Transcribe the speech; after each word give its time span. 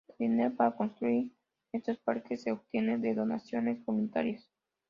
El 0.07 0.17
dinero 0.31 0.55
para 0.55 0.75
construir 0.75 1.31
estos 1.71 1.99
parques 1.99 2.41
se 2.41 2.51
obtiene 2.51 2.97
de 2.97 3.13
donaciones 3.13 3.85
voluntarias. 3.85 4.49